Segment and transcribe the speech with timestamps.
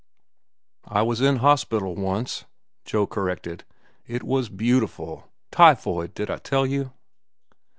[0.87, 2.45] "I was in hospital, once,"
[2.85, 3.65] Joe corrected.
[4.07, 5.29] "It was beautiful.
[5.51, 6.91] Typhoid—did I tell you?"